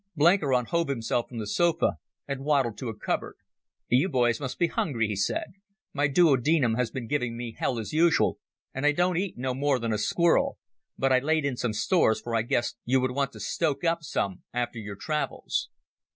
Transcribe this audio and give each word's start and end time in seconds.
Blenkiron 0.17 0.65
hove 0.65 0.87
himself 0.87 1.29
from 1.29 1.37
the 1.37 1.45
sofa 1.45 1.97
and 2.27 2.43
waddled 2.43 2.75
to 2.79 2.89
a 2.89 2.97
cupboard. 2.97 3.35
"You 3.87 4.09
boys 4.09 4.39
must 4.39 4.57
be 4.57 4.65
hungry," 4.65 5.07
he 5.07 5.15
said. 5.15 5.53
"My 5.93 6.07
duo 6.07 6.37
denum 6.37 6.73
has 6.75 6.89
been 6.89 7.05
giving 7.05 7.37
me 7.37 7.55
hell 7.55 7.77
as 7.77 7.93
usual, 7.93 8.39
and 8.73 8.83
I 8.83 8.93
don't 8.93 9.17
eat 9.17 9.37
no 9.37 9.53
more 9.53 9.77
than 9.77 9.93
a 9.93 9.99
squirrel. 9.99 10.57
But 10.97 11.13
I 11.13 11.19
laid 11.19 11.45
in 11.45 11.55
some 11.55 11.73
stores, 11.73 12.19
for 12.19 12.35
I 12.35 12.41
guessed 12.41 12.77
you 12.83 12.99
would 12.99 13.11
want 13.11 13.31
to 13.33 13.39
stoke 13.39 13.83
up 13.83 14.01
some 14.01 14.41
after 14.51 14.79
your 14.79 14.95
travels." 14.95 15.69